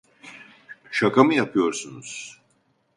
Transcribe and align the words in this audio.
Şaka 0.91 1.23
mı 1.23 1.33
yapıyorsunuz? 1.35 2.41